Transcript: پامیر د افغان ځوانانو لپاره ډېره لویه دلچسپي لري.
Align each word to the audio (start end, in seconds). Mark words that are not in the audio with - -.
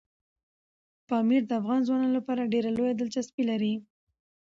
پامیر 1.07 1.41
د 1.47 1.51
افغان 1.61 1.79
ځوانانو 1.87 2.15
لپاره 2.19 2.49
ډېره 2.53 2.69
لویه 2.77 2.93
دلچسپي 2.97 3.43
لري. 3.51 3.73